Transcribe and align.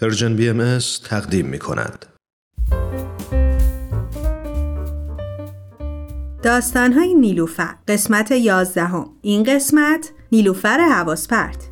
Persian 0.00 0.36
BM 0.36 0.78
تقدیم 1.04 1.46
می 1.46 1.58
کند. 1.58 2.06
داستانهای 6.42 7.14
نیلوفر 7.14 7.74
قسمت 7.88 8.30
یازدهم. 8.30 9.10
این 9.22 9.42
قسمت 9.42 10.10
نیلوفر 10.32 10.78
حواس 10.78 11.28
پرت 11.28 11.68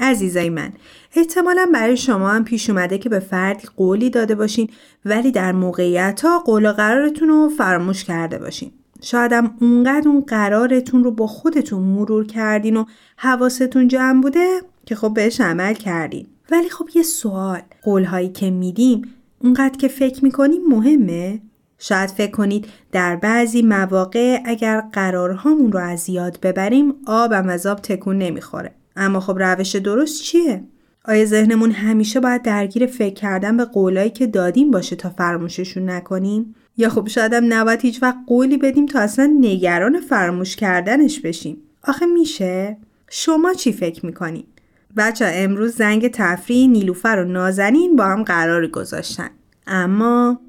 عزیزای 0.00 0.50
من 0.50 0.72
احتمالا 1.16 1.70
برای 1.74 1.96
شما 1.96 2.30
هم 2.30 2.44
پیش 2.44 2.70
اومده 2.70 2.98
که 2.98 3.08
به 3.08 3.20
فردی 3.20 3.68
قولی 3.76 4.10
داده 4.10 4.34
باشین 4.34 4.70
ولی 5.04 5.32
در 5.32 5.52
موقعیت 5.52 6.20
ها 6.24 6.38
قول 6.38 6.66
و 6.66 6.72
قرارتون 6.72 7.28
رو 7.28 7.48
فراموش 7.58 8.04
کرده 8.04 8.38
باشین. 8.38 8.83
شایدم 9.04 9.54
اونقدر 9.60 10.08
اون 10.08 10.20
قرارتون 10.20 11.04
رو 11.04 11.10
با 11.10 11.26
خودتون 11.26 11.82
مرور 11.82 12.26
کردین 12.26 12.76
و 12.76 12.84
حواستون 13.16 13.88
جمع 13.88 14.22
بوده 14.22 14.60
که 14.86 14.94
خب 14.94 15.14
بهش 15.14 15.40
عمل 15.40 15.74
کردین 15.74 16.26
ولی 16.50 16.70
خب 16.70 16.88
یه 16.94 17.02
سوال 17.02 17.60
قولهایی 17.82 18.28
که 18.28 18.50
میدیم 18.50 19.02
اونقدر 19.38 19.78
که 19.78 19.88
فکر 19.88 20.24
می‌کنیم 20.24 20.62
مهمه؟ 20.68 21.40
شاید 21.78 22.10
فکر 22.10 22.30
کنید 22.30 22.66
در 22.92 23.16
بعضی 23.16 23.62
مواقع 23.62 24.40
اگر 24.44 24.80
قرارهامون 24.80 25.72
رو 25.72 25.80
از 25.80 26.08
یاد 26.08 26.38
ببریم 26.42 26.94
آبم 27.06 27.48
از 27.48 27.66
آب 27.66 27.80
تکون 27.80 28.18
نمی‌خوره 28.18 28.74
اما 28.96 29.20
خب 29.20 29.38
روش 29.38 29.76
درست 29.76 30.22
چیه؟ 30.22 30.64
آیا 31.04 31.24
ذهنمون 31.24 31.70
همیشه 31.70 32.20
باید 32.20 32.42
درگیر 32.42 32.86
فکر 32.86 33.14
کردن 33.14 33.56
به 33.56 33.64
قولایی 33.64 34.10
که 34.10 34.26
دادیم 34.26 34.70
باشه 34.70 34.96
تا 34.96 35.10
فراموششون 35.10 35.90
نکنیم؟ 35.90 36.54
یا 36.76 36.88
خب 36.88 37.08
شایدم 37.08 37.52
نباید 37.52 37.80
هیچ 37.80 38.02
وقت 38.02 38.16
قولی 38.26 38.56
بدیم 38.56 38.86
تا 38.86 39.00
اصلا 39.00 39.36
نگران 39.40 40.00
فراموش 40.00 40.56
کردنش 40.56 41.20
بشیم. 41.20 41.56
آخه 41.82 42.06
میشه؟ 42.06 42.76
شما 43.08 43.54
چی 43.54 43.72
فکر 43.72 44.06
می‌کنین 44.06 44.44
بچه 44.96 45.30
امروز 45.34 45.76
زنگ 45.76 46.08
تفریح 46.08 46.68
نیلوفر 46.68 47.24
و 47.26 47.32
نازنین 47.32 47.96
با 47.96 48.04
هم 48.04 48.22
قرار 48.22 48.66
گذاشتن. 48.66 49.30
اما 49.66 50.40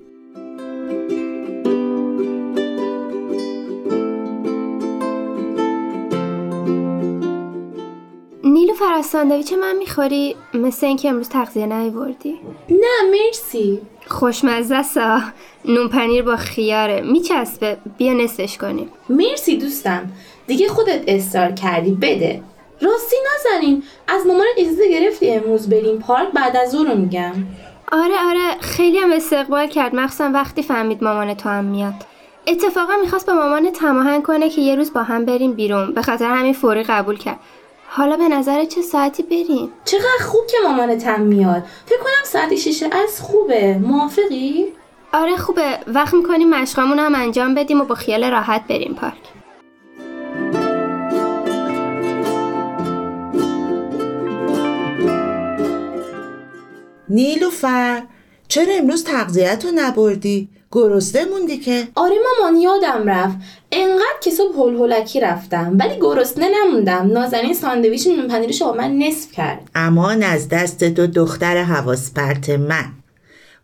از 8.95 9.05
ساندویچ 9.05 9.53
من 9.53 9.75
می‌خوری؟ 9.75 10.35
مثل 10.53 10.85
اینکه 10.85 11.09
امروز 11.09 11.29
تغذیه 11.29 11.65
نیوردی 11.65 12.39
نه 12.69 13.11
مرسی. 13.11 13.81
خوشمزه 14.07 14.83
سا. 14.83 15.21
نون 15.65 15.87
پنیر 15.87 16.23
با 16.23 16.35
خیاره. 16.35 17.01
میچسبه. 17.01 17.77
بیا 17.97 18.13
نصفش 18.13 18.57
کنیم. 18.57 18.89
مرسی 19.09 19.57
دوستم. 19.57 20.11
دیگه 20.47 20.67
خودت 20.67 21.03
اصرار 21.07 21.51
کردی. 21.51 21.91
بده. 21.91 22.41
راستی 22.81 23.15
نزنین 23.35 23.83
از 24.07 24.27
مامان 24.27 24.45
اجازه 24.57 24.89
گرفتی 24.89 25.31
امروز 25.31 25.69
بریم 25.69 25.99
پارک؟ 25.99 26.31
بعد 26.31 26.57
از 26.57 26.75
رو 26.75 26.95
میگم. 26.95 27.33
آره 27.91 28.15
آره. 28.29 28.61
خیلی 28.61 28.97
هم 28.97 29.11
استقبال 29.11 29.67
کرد. 29.67 29.95
مخصوصا 29.95 30.31
وقتی 30.33 30.63
فهمید 30.63 31.03
مامان 31.03 31.33
تو 31.33 31.49
هم 31.49 31.63
میاد. 31.65 31.93
اتفاقا 32.47 32.93
می‌خواست 33.01 33.27
با 33.27 33.33
مامان 33.33 33.71
تماهنگ 33.71 34.23
کنه 34.23 34.49
که 34.49 34.61
یه 34.61 34.75
روز 34.75 34.93
با 34.93 35.03
هم 35.03 35.25
بریم 35.25 35.53
بیرون. 35.53 35.93
به 35.93 36.01
خاطر 36.01 36.25
همین 36.25 36.53
فوری 36.53 36.83
قبول 36.83 37.17
کرد. 37.17 37.39
حالا 37.87 38.17
به 38.17 38.27
نظر 38.27 38.65
چه 38.65 38.81
ساعتی 38.81 39.23
بریم؟ 39.23 39.71
چقدر 39.85 40.25
خوب 40.25 40.47
که 40.47 40.57
مامانت 40.63 41.07
هم 41.07 41.21
میاد 41.21 41.63
فکر 41.85 41.99
کنم 41.99 42.23
ساعت 42.23 42.55
شیشه 42.55 42.85
از 42.85 43.21
خوبه 43.21 43.77
موافقی؟ 43.77 44.65
آره 45.13 45.37
خوبه 45.37 45.79
وقت 45.87 46.13
می‌کنیم 46.13 46.49
مشقامون 46.49 46.99
هم 46.99 47.15
انجام 47.15 47.55
بدیم 47.55 47.81
و 47.81 47.83
با 47.83 47.95
خیال 47.95 48.31
راحت 48.31 48.67
بریم 48.67 48.93
پارک 48.93 49.13
نیلوفر 57.09 58.03
چرا 58.47 58.73
امروز 58.73 59.03
تغذیت 59.03 59.65
رو 59.65 59.71
نبردی؟ 59.75 60.49
گرسنه 60.75 61.25
موندی 61.25 61.57
که؟ 61.57 61.87
آره 61.95 62.15
مامان 62.39 62.61
یادم 62.61 63.09
رفت. 63.09 63.35
انقدر 63.71 64.19
که 64.23 64.31
صبح 64.31 64.55
هل 64.57 64.75
هلکی 64.75 65.19
رفتم 65.19 65.77
ولی 65.79 65.99
گرسنه 65.99 66.47
نموندم. 66.49 67.09
نازنین 67.13 67.53
ساندویچ 67.53 68.07
نون 68.07 68.27
پنیرش 68.27 68.61
با 68.61 68.73
من 68.73 68.97
نصف 68.97 69.31
کرد. 69.31 69.69
امان 69.75 70.23
از 70.23 70.49
دست 70.49 70.93
تو 70.93 71.07
دختر 71.07 71.63
حواس 71.63 72.13
پرت 72.13 72.49
من. 72.49 72.85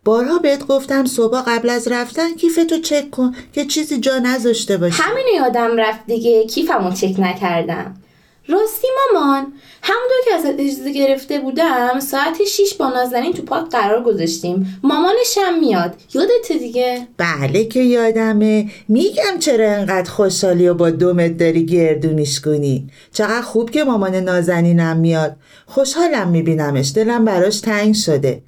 بارها 0.04 0.38
بهت 0.38 0.66
گفتم 0.66 1.04
صبح 1.04 1.42
قبل 1.46 1.70
از 1.70 1.88
رفتن 1.88 2.34
کیفتو 2.34 2.78
چک 2.78 3.10
کن 3.10 3.34
که 3.52 3.64
چیزی 3.64 4.00
جا 4.00 4.18
نذاشته 4.18 4.76
باشه 4.76 5.02
همینو 5.02 5.28
یادم 5.36 5.76
رفت 5.76 6.06
دیگه. 6.06 6.46
کیفمو 6.46 6.92
چک 6.92 7.14
نکردم. 7.18 7.94
راستی 8.48 8.86
مامان 9.12 9.52
همونطور 9.82 10.16
که 10.24 10.34
ازت 10.34 10.60
اجازه 10.60 10.92
گرفته 10.92 11.38
بودم 11.38 12.00
ساعت 12.00 12.44
6 12.44 12.74
با 12.74 12.88
نازنین 12.88 13.32
تو 13.32 13.42
پارک 13.42 13.70
قرار 13.70 14.02
گذاشتیم. 14.02 14.80
مامانشم 14.82 15.58
میاد. 15.60 15.94
یادت 16.14 16.52
دیگه؟ 16.58 17.08
بله 17.16 17.64
که 17.64 17.80
یادمه. 17.80 18.70
میگم 18.88 19.38
چرا 19.38 19.70
انقدر 19.72 20.10
خوشحالی 20.10 20.68
و 20.68 20.74
با 20.74 20.90
دومت 20.90 21.38
داری 21.38 21.66
گردو 21.66 22.08
میشکنی 22.08 22.90
چقدر 23.12 23.42
خوب 23.42 23.70
که 23.70 23.84
مامان 23.84 24.14
نازنینم 24.14 24.96
میاد. 24.96 25.36
خوشحالم 25.66 26.28
میبینمش. 26.28 26.92
دلم 26.94 27.24
براش 27.24 27.60
تنگ 27.60 27.94
شده. 27.94 28.42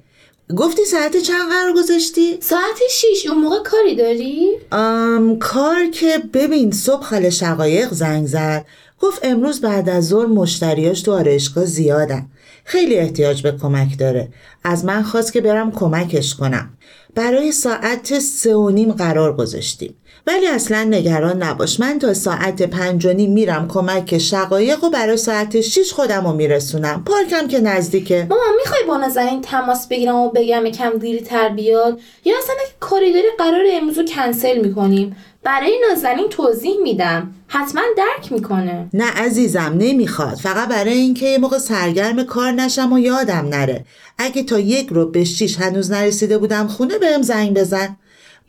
گفتی 0.57 0.85
ساعت 0.85 1.17
چند 1.17 1.49
قرار 1.49 1.73
گذاشتی؟ 1.73 2.37
ساعت 2.41 2.79
6 2.89 3.25
اون 3.29 3.37
موقع 3.37 3.63
کاری 3.63 3.95
داری؟ 3.95 4.49
آم 4.71 5.39
کار 5.39 5.85
که 5.85 6.23
ببین 6.33 6.71
صبح 6.71 7.03
خاله 7.03 7.29
شقایق 7.29 7.93
زنگ 7.93 8.27
زد. 8.27 8.65
گفت 9.01 9.19
امروز 9.23 9.61
بعد 9.61 9.89
از 9.89 10.07
ظهر 10.07 10.25
مشتریاش 10.25 11.01
تو 11.01 11.13
آرایشگاه 11.13 11.65
زیادن. 11.65 12.27
خیلی 12.63 12.95
احتیاج 12.95 13.41
به 13.41 13.51
کمک 13.51 13.99
داره. 13.99 14.29
از 14.63 14.85
من 14.85 15.03
خواست 15.03 15.33
که 15.33 15.41
برم 15.41 15.71
کمکش 15.71 16.35
کنم. 16.35 16.77
برای 17.15 17.51
ساعت 17.51 18.19
سه 18.19 18.55
و 18.55 18.69
نیم 18.69 18.91
قرار 18.91 19.35
گذاشتیم. 19.35 19.95
ولی 20.27 20.47
اصلا 20.47 20.83
نگران 20.83 21.43
نباش. 21.43 21.79
من 21.79 21.99
تا 21.99 22.13
ساعت 22.13 22.61
پنج 22.61 23.05
و 23.05 23.13
نیم 23.13 23.31
میرم 23.31 23.67
کمک 23.67 24.17
شقایق 24.17 24.83
و 24.83 24.89
برای 24.89 25.17
ساعت 25.17 25.61
شیش 25.61 25.93
خودم 25.93 26.27
رو 26.27 26.33
میرسونم. 26.33 27.03
پارکم 27.05 27.47
که 27.47 27.59
نزدیکه. 27.59 28.27
مامان 28.29 28.55
می‌خوای 28.59 28.83
با 28.87 28.97
نازنین 28.97 29.41
تماس 29.41 29.87
بگیرم 29.87 30.15
و 30.15 30.29
بگم 30.29 30.65
یکم 30.65 30.97
دیری 30.97 31.21
تر 31.21 31.49
بیاد؟ 31.49 31.99
یا 32.25 32.33
اصلا 32.43 32.55
کاری 32.79 33.13
داری 33.13 33.27
قرار 33.37 33.63
امروز 33.73 33.97
رو 33.97 34.05
کنسل 34.05 34.61
می‌کنیم؟ 34.61 35.15
برای 35.43 35.79
نازنین 35.89 36.29
توضیح 36.29 36.77
میدم. 36.83 37.35
حتما 37.47 37.81
درک 37.97 38.31
می‌کنه. 38.31 38.89
نه 38.93 39.11
عزیزم 39.11 39.75
نمی‌خواد. 39.77 40.35
فقط 40.35 40.69
برای 40.69 40.93
اینکه 40.93 41.25
یه 41.25 41.37
موقع 41.37 41.57
سرگرم 41.57 42.23
کار 42.23 42.51
نشم 42.51 42.93
و 42.93 42.99
یادم 42.99 43.47
نره. 43.49 43.85
اگه 44.17 44.43
تا 44.43 44.59
یک 44.59 44.87
رو 44.89 45.05
به 45.05 45.23
شیش 45.23 45.57
هنوز 45.57 45.91
نرسیده 45.91 46.37
بودم 46.37 46.67
خونه 46.67 46.97
بهم 46.97 47.21
زنگ 47.21 47.53
بزن. 47.53 47.97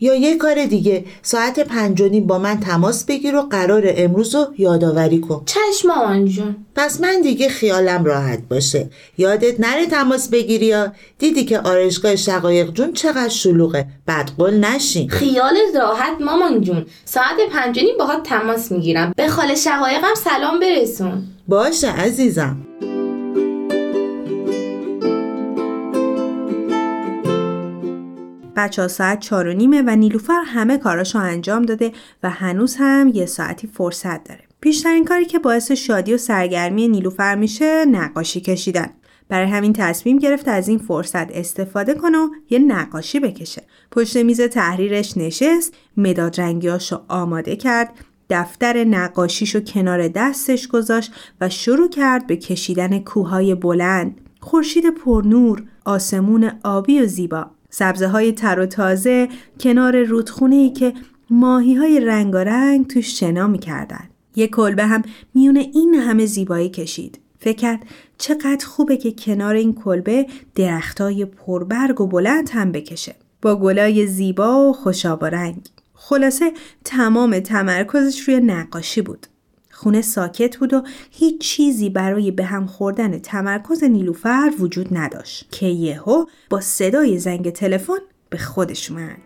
یا 0.00 0.14
یه 0.14 0.36
کار 0.36 0.64
دیگه 0.64 1.04
ساعت 1.22 1.60
پنج 1.60 2.00
و 2.00 2.08
نیم 2.08 2.26
با 2.26 2.38
من 2.38 2.60
تماس 2.60 3.04
بگیر 3.04 3.36
و 3.36 3.42
قرار 3.42 3.82
امروز 3.86 4.34
رو 4.34 4.46
یادآوری 4.58 5.20
کن. 5.20 5.42
چشم 5.46 5.88
مامان 5.88 6.24
جون. 6.24 6.56
پس 6.74 7.00
من 7.00 7.20
دیگه 7.20 7.48
خیالم 7.48 8.04
راحت 8.04 8.38
باشه. 8.50 8.90
یادت 9.18 9.60
نره 9.60 9.86
تماس 9.86 10.28
بگیری 10.28 10.66
یا. 10.66 10.92
دیدی 11.18 11.44
که 11.44 11.60
آرشگاه 11.60 12.16
شقایق 12.16 12.72
جون 12.72 12.92
چقدر 12.92 13.28
شلوغه. 13.28 13.86
بدقل 14.08 14.54
نشین. 14.54 15.08
خیالت 15.08 15.76
راحت 15.80 16.20
مامان 16.20 16.60
جون. 16.60 16.86
ساعت 17.04 17.36
پنج 17.52 17.78
و 17.78 17.82
نیم 17.82 17.98
باهات 17.98 18.22
تماس 18.22 18.72
می‌گیرم. 18.72 19.12
به 19.16 19.28
خاله 19.28 19.54
شقایقم 19.54 20.14
سلام 20.24 20.60
برسون. 20.60 21.22
باشه 21.48 21.90
عزیزم. 21.90 22.65
بچه 28.56 28.82
ها 28.82 28.88
ساعت 28.88 29.20
چار 29.20 29.46
و 29.46 29.52
نیمه 29.52 29.82
و 29.82 29.96
نیلوفر 29.96 30.42
همه 30.46 30.78
کاراشو 30.78 31.18
انجام 31.18 31.62
داده 31.62 31.92
و 32.22 32.30
هنوز 32.30 32.76
هم 32.78 33.10
یه 33.14 33.26
ساعتی 33.26 33.66
فرصت 33.66 34.24
داره. 34.24 34.40
بیشترین 34.60 35.04
کاری 35.04 35.24
که 35.24 35.38
باعث 35.38 35.72
شادی 35.72 36.14
و 36.14 36.18
سرگرمی 36.18 36.88
نیلوفر 36.88 37.34
میشه 37.34 37.84
نقاشی 37.84 38.40
کشیدن. 38.40 38.90
برای 39.28 39.48
همین 39.48 39.72
تصمیم 39.72 40.18
گرفت 40.18 40.48
از 40.48 40.68
این 40.68 40.78
فرصت 40.78 41.30
استفاده 41.30 41.94
کنه 41.94 42.18
و 42.18 42.28
یه 42.50 42.58
نقاشی 42.58 43.20
بکشه. 43.20 43.62
پشت 43.90 44.16
میز 44.16 44.40
تحریرش 44.40 45.16
نشست، 45.16 45.74
مداد 45.96 46.40
رنگیاشو 46.40 47.00
آماده 47.08 47.56
کرد، 47.56 47.94
دفتر 48.30 48.84
نقاشیشو 48.84 49.60
کنار 49.60 50.08
دستش 50.08 50.68
گذاشت 50.68 51.12
و 51.40 51.48
شروع 51.48 51.88
کرد 51.88 52.26
به 52.26 52.36
کشیدن 52.36 52.98
کوههای 52.98 53.54
بلند، 53.54 54.20
خورشید 54.40 54.90
پرنور، 54.90 55.62
آسمون 55.84 56.52
آبی 56.64 57.00
و 57.00 57.06
زیبا. 57.06 57.50
سبزه 57.70 58.08
های 58.08 58.32
تر 58.32 58.60
و 58.60 58.66
تازه 58.66 59.28
کنار 59.60 60.02
رودخونه 60.02 60.56
ای 60.56 60.70
که 60.70 60.92
ماهی 61.30 61.74
های 61.74 62.00
رنگارنگ 62.00 62.86
توش 62.86 63.20
شنا 63.20 63.46
می‌کردن. 63.46 64.08
یه 64.36 64.46
کلبه 64.46 64.86
هم 64.86 65.02
میونه 65.34 65.60
این 65.60 65.94
همه 65.94 66.26
زیبایی 66.26 66.68
کشید. 66.68 67.20
فکر 67.38 67.56
کرد 67.56 67.86
چقدر 68.18 68.66
خوبه 68.66 68.96
که 68.96 69.12
کنار 69.12 69.54
این 69.54 69.74
کلبه 69.74 70.26
درختای 70.54 71.24
پربرگ 71.24 72.00
و 72.00 72.06
بلند 72.06 72.50
هم 72.50 72.72
بکشه. 72.72 73.14
با 73.42 73.56
گلای 73.56 74.06
زیبا 74.06 74.68
و 74.68 74.72
خوشاب 74.72 75.24
رنگ. 75.24 75.68
خلاصه 75.94 76.52
تمام 76.84 77.40
تمرکزش 77.40 78.20
روی 78.20 78.40
نقاشی 78.40 79.02
بود. 79.02 79.26
خونه 79.76 80.02
ساکت 80.02 80.56
بود 80.56 80.74
و 80.74 80.82
هیچ 81.10 81.40
چیزی 81.40 81.90
برای 81.90 82.30
به 82.30 82.44
هم 82.44 82.66
خوردن 82.66 83.18
تمرکز 83.18 83.84
نیلوفر 83.84 84.52
وجود 84.58 84.88
نداشت 84.92 85.52
که 85.52 85.66
یهو 85.66 86.26
با 86.50 86.60
صدای 86.60 87.18
زنگ 87.18 87.50
تلفن 87.50 87.98
به 88.30 88.38
خودش 88.38 88.90
اومد. 88.90 89.18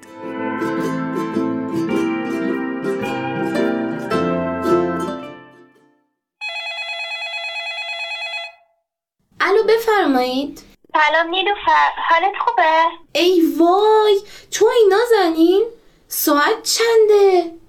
الو 9.41 9.63
بفرمایید 9.69 10.63
سلام 10.93 11.31
نیلوفر 11.31 11.91
حالت 12.09 12.35
خوبه؟ 12.39 12.85
ای 13.13 13.43
وای 13.59 14.21
تو 14.51 14.67
اینا 14.83 14.99
زنین؟ 15.11 15.65
ساعت 16.09 16.63
چنده؟ 16.63 17.60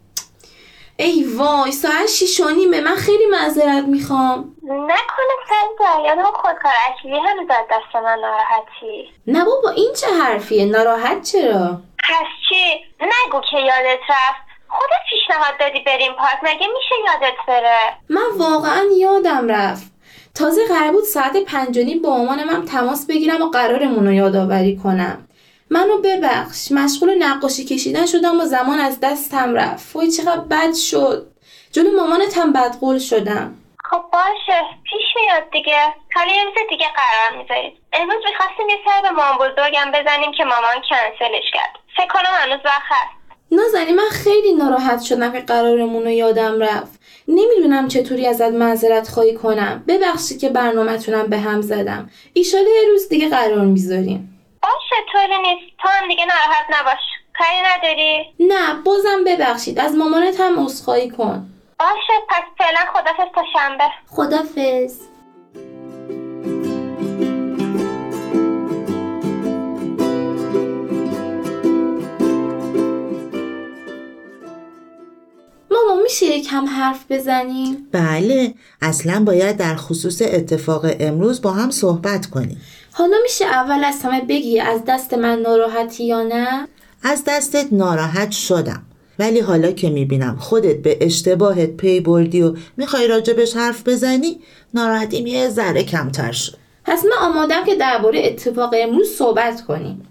ای 1.01 1.24
وای 1.24 1.71
ساعت 1.71 2.07
شیش 2.07 2.39
و 2.39 2.50
نیمه. 2.50 2.81
من 2.81 2.95
خیلی 2.95 3.25
معذرت 3.25 3.83
می‌خوام. 3.83 4.56
نکنه 4.63 5.33
سر 5.50 5.83
جریان 5.86 6.24
خودکار 6.24 6.71
اکیلی 6.89 7.19
هنوز 7.19 7.48
از 7.50 7.65
دست 7.71 7.95
من 7.95 8.19
ناراحتی. 8.21 9.09
نه 9.27 9.45
بابا 9.45 9.69
این 9.69 9.94
چه 9.94 10.07
حرفیه؟ 10.07 10.65
ناراحت 10.65 11.21
چرا؟ 11.21 11.81
پس 12.09 12.27
چی؟ 12.50 12.80
نگو 13.01 13.42
که 13.51 13.57
یادت 13.57 14.00
رفت. 14.09 14.42
خودت 14.69 15.01
پیشنهاد 15.09 15.59
دادی 15.59 15.80
بریم 15.80 16.13
پارک. 16.13 16.39
مگه 16.44 16.68
میشه 16.68 16.95
یادت 17.06 17.38
بره؟ 17.48 17.80
من 18.09 18.38
واقعا 18.38 18.83
یادم 19.00 19.48
رفت. 19.48 19.92
تازه 20.36 20.62
قرار 20.68 20.92
بود 20.92 21.03
ساعت 21.03 21.38
پنج 21.38 21.77
و 21.77 21.83
نیم 21.83 22.01
با 22.01 22.09
مامانم 22.09 22.50
هم 22.50 22.65
تماس 22.65 23.07
بگیرم 23.07 23.42
و 23.42 23.45
قرارمون 23.45 24.07
رو 24.07 24.13
یادآوری 24.13 24.77
کنم. 24.83 25.27
منو 25.71 25.97
ببخش. 25.97 26.71
مشغول 26.71 27.23
نقاشی 27.23 27.65
کشیدن 27.65 28.06
شدم 28.06 28.39
و 28.41 28.45
زمان 28.45 28.79
از 28.79 29.00
دستم 29.00 29.53
رفت. 29.53 29.95
وای 29.95 30.12
چقدر 30.12 30.41
بد 30.41 30.73
شد. 30.73 31.27
جلو 31.71 31.91
مامانت 31.91 32.38
هم 32.38 32.53
بدقول 32.53 33.00
شدم. 33.00 33.56
خب 33.83 34.01
باشه. 34.13 34.62
پیش 34.83 35.06
میاد 35.15 35.44
دیگه. 35.51 35.77
حالا 36.15 36.31
یه 36.31 36.44
روز 36.44 36.53
دیگه 36.69 36.85
قرار 36.95 37.41
می‌ذارید 37.41 37.73
امروز 37.94 38.23
می‌خواستیم 38.25 38.69
یه 38.69 38.77
سر 38.85 39.01
به 39.01 39.09
مامان 39.09 39.38
بزرگم 39.38 39.91
بزنیم 39.94 40.31
که 40.38 40.44
مامان 40.44 40.75
کنسلش 40.89 41.51
کرد. 41.53 41.79
فکر 41.97 42.07
کنم 42.07 42.33
هنوز 42.41 42.59
وقت 42.65 42.81
هست. 42.89 43.21
نازنی 43.51 43.94
من 43.94 44.09
خیلی 44.12 44.53
ناراحت 44.53 45.01
شدم 45.01 45.31
که 45.31 45.39
قرارمون 45.39 46.03
رو 46.03 46.09
یادم 46.09 46.59
رفت. 46.59 47.00
نمی‌دونم 47.27 47.88
چطوری 47.88 48.27
ازت 48.27 48.51
معذرت 48.51 49.07
خواهی 49.07 49.35
کنم. 49.35 49.83
ببخشید 49.88 50.39
که 50.39 50.50
برنامهتونم 50.50 51.27
به 51.27 51.38
هم 51.38 51.62
زدم. 51.62 52.09
ایشالا 52.33 52.69
یه 52.69 52.89
روز 52.91 53.09
دیگه 53.09 53.29
قرار 53.29 53.65
می‌ذاریم. 53.65 54.31
باشه 54.63 54.96
طوری 55.12 55.38
نیست؟ 55.42 55.78
تو 55.81 55.88
هم 55.90 56.08
دیگه 56.08 56.25
ناراحت 56.25 56.66
نباش. 56.69 57.00
کاری 57.38 57.62
نداری؟ 57.66 58.34
نه 58.40 58.74
بازم 58.86 59.24
ببخشید. 59.28 59.80
از 59.80 59.96
مامانت 59.96 60.40
هم 60.40 60.66
عذرخواهی 60.66 61.10
کن. 61.10 61.48
باشه 61.80 62.13
پس 62.30 62.44
فعلا 62.58 62.80
خدافظ 62.94 63.34
تا 63.36 63.44
شنبه. 63.54 63.84
خدافظ. 64.08 65.11
میشه 76.12 76.25
یکم 76.25 76.66
حرف 76.66 77.06
بزنیم؟ 77.10 77.88
بله 77.92 78.54
اصلا 78.81 79.24
باید 79.24 79.58
در 79.58 79.75
خصوص 79.75 80.22
اتفاق 80.22 80.86
امروز 81.00 81.42
با 81.42 81.52
هم 81.52 81.72
صحبت 81.72 82.25
کنیم 82.25 82.62
حالا 82.92 83.18
میشه 83.24 83.46
اول 83.46 83.84
از 83.84 84.02
همه 84.04 84.22
بگی 84.22 84.60
از 84.60 84.81
دست 84.88 85.13
من 85.13 85.40
ناراحتی 85.40 86.06
یا 86.06 86.24
نه؟ 86.24 86.68
از 87.04 87.24
دستت 87.28 87.68
ناراحت 87.72 88.31
شدم 88.31 88.81
ولی 89.19 89.40
حالا 89.40 89.72
که 89.72 89.90
می‌بینم 89.90 90.38
خودت 90.40 90.75
به 90.75 90.98
اشتباهت 91.02 91.69
پی 91.69 92.00
بردی 92.00 92.42
و 92.42 92.56
می‌خوای 92.78 93.08
راجبش 93.08 93.56
حرف 93.56 93.88
بزنی 93.88 94.40
ناراحتیم 94.74 95.28
یه 95.28 95.50
ذره 95.50 95.84
کمتر 95.84 96.31
شد 96.31 96.58
پس 96.86 97.06
من 97.06 97.28
آمادم 97.28 97.66
که 97.66 97.75
درباره 97.75 98.22
اتفاق 98.25 98.75
امروز 98.78 99.08
صحبت 99.10 99.62
کنیم 99.62 100.08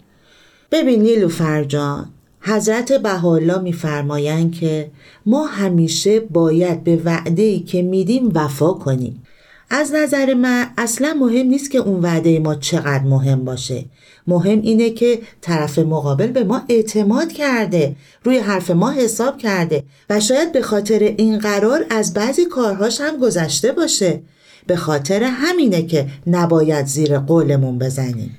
ببین 0.72 1.02
نیلوفر 1.02 1.64
جان 1.64 2.08
حضرت 2.40 2.92
بهاءالله 2.92 3.58
میفرمایند 3.58 4.52
که 4.52 4.90
ما 5.26 5.46
همیشه 5.46 6.20
باید 6.20 6.84
به 6.84 6.96
وعده 7.04 7.58
که 7.58 7.82
میدیم 7.82 8.30
وفا 8.34 8.72
کنیم. 8.72 9.22
از 9.70 9.92
نظر 9.94 10.34
من 10.34 10.66
اصلا 10.78 11.16
مهم 11.20 11.46
نیست 11.46 11.70
که 11.70 11.78
اون 11.78 12.00
وعده 12.00 12.38
ما 12.38 12.54
چقدر 12.54 13.04
مهم 13.04 13.44
باشه. 13.44 13.84
مهم 14.26 14.60
اینه 14.62 14.90
که 14.90 15.18
طرف 15.40 15.78
مقابل 15.78 16.26
به 16.26 16.44
ما 16.44 16.62
اعتماد 16.68 17.32
کرده 17.32 17.96
روی 18.24 18.38
حرف 18.38 18.70
ما 18.70 18.90
حساب 18.90 19.38
کرده 19.38 19.82
و 20.10 20.20
شاید 20.20 20.52
به 20.52 20.62
خاطر 20.62 20.98
این 20.98 21.38
قرار 21.38 21.86
از 21.90 22.14
بعضی 22.14 22.44
کارهاش 22.44 23.00
هم 23.00 23.16
گذشته 23.16 23.72
باشه. 23.72 24.20
به 24.66 24.76
خاطر 24.76 25.22
همینه 25.22 25.82
که 25.82 26.06
نباید 26.26 26.86
زیر 26.86 27.18
قولمون 27.18 27.78
بزنیم. 27.78 28.36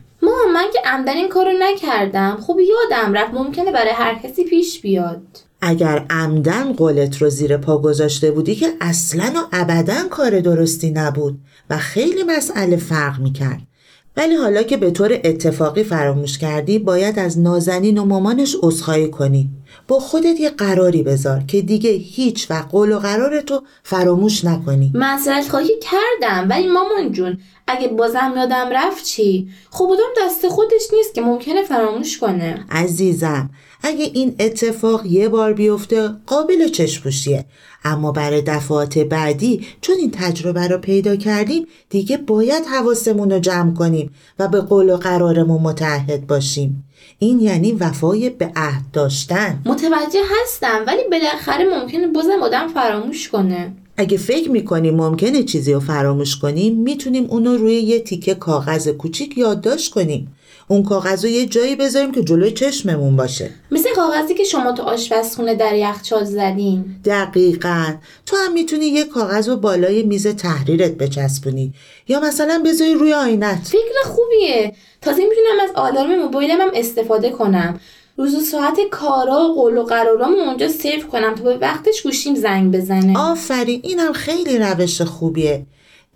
من 0.53 0.65
که 0.73 0.79
عمدن 0.85 1.13
این 1.13 1.29
کارو 1.29 1.51
نکردم. 1.59 2.37
خب 2.47 2.57
یادم 2.59 3.13
رفت 3.13 3.33
ممکنه 3.33 3.71
برای 3.71 3.91
هر 3.91 4.15
کسی 4.15 4.43
پیش 4.43 4.81
بیاد. 4.81 5.21
اگر 5.61 6.05
عمدن 6.09 6.73
قولت 6.73 7.17
رو 7.17 7.29
زیر 7.29 7.57
پا 7.57 7.77
گذاشته 7.77 8.31
بودی 8.31 8.55
که 8.55 8.73
اصلا 8.81 9.31
و 9.35 9.39
ابدا 9.51 10.07
کار 10.09 10.39
درستی 10.39 10.91
نبود 10.91 11.39
و 11.69 11.77
خیلی 11.77 12.23
مسئله 12.23 12.77
فرق 12.77 13.19
می‌کرد. 13.19 13.61
ولی 14.17 14.35
حالا 14.35 14.63
که 14.63 14.77
به 14.77 14.91
طور 14.91 15.19
اتفاقی 15.23 15.83
فراموش 15.83 16.37
کردی 16.37 16.79
باید 16.79 17.19
از 17.19 17.39
نازنین 17.39 17.97
و 17.97 18.05
مامانش 18.05 18.55
عذرخواهی 18.61 19.09
کنی. 19.09 19.49
با 19.87 19.99
خودت 19.99 20.39
یه 20.39 20.49
قراری 20.49 21.03
بذار 21.03 21.43
که 21.47 21.61
دیگه 21.61 21.89
هیچ 21.89 22.51
و 22.51 22.53
قول 22.71 22.91
و 22.91 22.99
قرارتو 22.99 23.61
فراموش 23.83 24.45
نکنی. 24.45 24.91
معذرت 24.93 25.49
خواهی 25.49 25.73
کردم 25.81 26.49
ولی 26.49 26.67
مامان 26.67 27.11
جون 27.11 27.37
اگه 27.67 27.87
بازم 27.87 28.33
یادم 28.35 28.69
رفت 28.71 29.05
چی؟ 29.05 29.49
خب 29.69 29.85
آدم 29.85 30.25
دست 30.25 30.47
خودش 30.47 30.81
نیست 30.93 31.13
که 31.13 31.21
ممکنه 31.21 31.63
فراموش 31.63 32.17
کنه. 32.17 32.65
عزیزم 32.69 33.49
اگه 33.83 34.05
این 34.13 34.35
اتفاق 34.39 35.05
یه 35.05 35.29
بار 35.29 35.53
بیفته 35.53 36.09
قابل 36.25 36.67
چشپوشیه 36.67 37.45
اما 37.83 38.11
برای 38.11 38.41
دفعات 38.41 38.97
بعدی 38.97 39.67
چون 39.81 39.95
این 39.99 40.11
تجربه 40.11 40.67
رو 40.67 40.77
پیدا 40.77 41.15
کردیم 41.15 41.65
دیگه 41.89 42.17
باید 42.17 42.65
حواسمون 42.65 43.31
رو 43.31 43.39
جمع 43.39 43.73
کنیم 43.73 44.13
و 44.39 44.47
به 44.47 44.61
قول 44.61 44.89
و 44.89 44.97
قرارمون 44.97 45.61
متحد 45.61 46.27
باشیم. 46.27 46.83
این 47.19 47.39
یعنی 47.39 47.71
وفای 47.71 48.29
به 48.29 48.51
عهد 48.55 48.83
داشتن. 48.93 49.61
متوجه 49.65 50.21
هستم 50.41 50.83
ولی 50.87 51.01
بالاخره 51.11 51.79
ممکنه 51.79 52.07
بازم 52.07 52.43
آدم 52.43 52.67
فراموش 52.67 53.29
کنه. 53.29 53.71
اگه 53.97 54.17
فکر 54.17 54.51
می‌کنیم 54.51 54.95
ممکنه 54.95 55.43
چیزی 55.43 55.73
رو 55.73 55.79
فراموش 55.79 56.37
کنیم 56.37 56.75
می‌تونیم 56.75 57.25
اونو 57.25 57.57
روی 57.57 57.75
یه 57.75 57.99
تیکه 57.99 58.35
کاغذ 58.35 58.87
کوچیک 58.87 59.37
یادداشت 59.37 59.93
کنیم. 59.93 60.35
اون 60.71 60.83
کاغذ 60.83 61.25
رو 61.25 61.31
یه 61.31 61.45
جایی 61.45 61.75
بذاریم 61.75 62.11
که 62.11 62.23
جلوی 62.23 62.51
چشممون 62.51 63.15
باشه. 63.15 63.49
مثل 63.71 63.89
کاغذی 63.95 64.33
که 64.33 64.43
شما 64.43 64.71
تو 64.71 64.83
آشپزخونه 64.83 65.55
در 65.55 65.75
یخچال 65.75 66.23
زدین. 66.23 66.85
دقیقا. 67.05 67.93
تو 68.25 68.35
هم 68.37 68.53
می‌تونی 68.53 68.85
یه 68.85 69.03
کاغذ 69.03 69.49
رو 69.49 69.55
بالای 69.55 70.03
میز 70.03 70.27
تحریرت 70.27 70.91
بچسبونی. 70.91 71.73
یا 72.07 72.19
مثلا 72.19 72.63
بذاری 72.65 72.93
روی 72.93 73.13
آینت. 73.13 73.67
فکر 73.67 74.03
خوبیه. 74.05 74.73
تازه 75.01 75.23
می‌تونم 75.23 75.63
از 75.63 75.69
آلارم 75.75 76.19
موبایلم 76.19 76.61
هم 76.61 76.71
استفاده 76.73 77.29
کنم. 77.29 77.79
روز 78.17 78.35
و 78.35 78.39
ساعت 78.39 78.77
کارا 78.91 79.39
و 79.39 79.55
قول 79.55 79.77
و 79.77 79.83
قرارامو 79.83 80.37
اونجا 80.37 80.67
save 80.67 81.07
کنم 81.07 81.35
تا 81.35 81.43
به 81.43 81.57
وقتش 81.57 82.01
گوشیم 82.01 82.35
زنگ 82.35 82.71
بزنه. 82.75 83.19
آفرین 83.19 83.79
این 83.83 83.99
هم 83.99 84.13
خیلی 84.13 84.57
روش 84.57 85.01
خوبیه. 85.01 85.65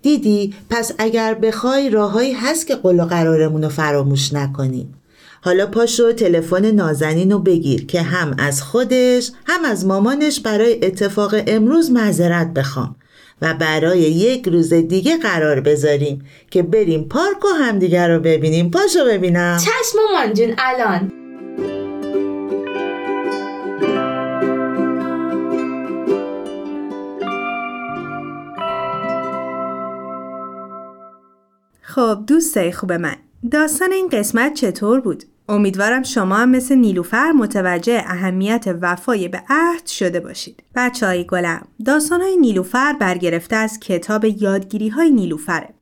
دیدی؟ 0.05 0.53
پس 0.69 0.91
اگر 0.97 1.33
بخوای 1.33 1.89
راههایی 1.89 2.33
هست 2.33 2.67
که 2.67 2.75
قول 2.75 2.99
و 2.99 3.05
قرارمون 3.05 3.63
رو 3.63 3.69
فراموش 3.69 4.33
نکنیم 4.33 5.01
حالا 5.41 5.65
پاشو 5.67 6.13
تلفن 6.13 6.71
نازنین 6.71 7.31
رو 7.31 7.39
بگیر 7.39 7.85
که 7.85 8.01
هم 8.01 8.35
از 8.39 8.61
خودش 8.61 9.31
هم 9.45 9.65
از 9.65 9.85
مامانش 9.85 10.39
برای 10.39 10.85
اتفاق 10.85 11.35
امروز 11.47 11.91
معذرت 11.91 12.53
بخوام. 12.53 12.95
و 13.41 13.53
برای 13.53 13.99
یک 13.99 14.47
روز 14.47 14.73
دیگه 14.73 15.17
قرار 15.17 15.61
بذاریم 15.61 16.25
که 16.51 16.63
بریم 16.63 17.03
پارک 17.03 17.45
و 17.45 17.47
همدیگه 17.47 18.07
رو 18.07 18.19
ببینیم. 18.19 18.71
پاشو 18.71 19.05
ببینم. 19.05 19.57
چشم 19.57 19.97
مامان 19.97 20.33
جون 20.33 20.55
الان. 20.57 21.24
خب 31.95 32.23
دوستای 32.27 32.71
خوب 32.71 32.91
من 32.91 33.15
داستان 33.51 33.91
این 33.91 34.09
قسمت 34.09 34.53
چطور 34.53 34.99
بود؟ 34.99 35.23
امیدوارم 35.49 36.03
شما 36.03 36.35
هم 36.35 36.49
مثل 36.49 36.75
نیلوفر 36.75 37.31
متوجه 37.31 38.03
اهمیت 38.05 38.65
وفای 38.81 39.27
به 39.27 39.43
عهد 39.49 39.85
شده 39.85 40.19
باشید. 40.19 40.63
بچه 40.75 41.05
های 41.05 41.25
گلم 41.25 41.67
داستان 41.85 42.21
های 42.21 42.37
نیلوفر 42.37 42.93
برگرفته 42.93 43.55
از 43.55 43.79
کتاب 43.79 44.25
یادگیری 44.25 44.89
های 44.89 45.11
نیلوفره. 45.11 45.74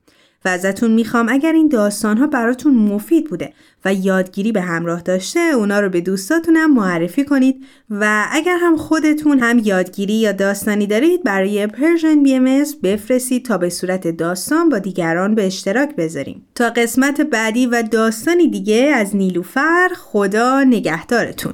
و 0.46 0.50
ازتون 0.50 0.92
می‌خوام 0.92 1.30
اگر 1.30 1.52
این 1.52 1.68
داستان 1.68 2.18
ها 2.18 2.28
براتون 2.28 2.74
مفید 2.74 3.30
بوده 3.30 3.54
و 3.86 3.94
یادگیری 3.94 4.52
به 4.52 4.62
همراه 4.62 5.02
داشته 5.02 5.40
اونا 5.40 5.80
رو 5.80 5.90
به 5.90 6.02
دوستاتونم 6.02 6.74
معرفی 6.74 7.26
کنید 7.26 7.66
و 7.90 8.26
اگر 8.32 8.58
هم 8.62 8.78
خودتون 8.78 9.40
هم 9.40 9.60
یادگیری 9.60 10.14
یا 10.14 10.32
داستانی 10.32 10.88
دارید 10.88 11.24
برای 11.24 11.68
Persian 11.68 12.24
BM 12.24 12.64
بفرستید 12.84 13.46
تا 13.46 13.58
به 13.58 13.70
صورت 13.70 14.08
داستان 14.08 14.70
با 14.70 14.80
دیگران 14.80 15.36
به 15.36 15.46
اشتراک 15.46 15.96
بذاریم. 15.96 16.46
تا 16.56 16.70
قسمت 16.70 17.22
بعدی 17.22 17.66
و 17.66 17.84
داستانی 17.92 18.48
دیگه 18.48 18.92
از 18.96 19.16
نیلوفر 19.16 19.90
خدا 19.96 20.64
نگهدارتون. 20.64 21.54